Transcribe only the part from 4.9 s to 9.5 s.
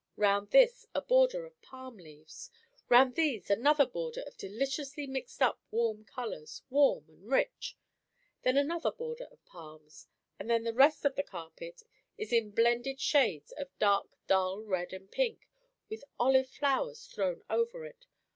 mixed up warm colours; warm and rich. Then another border of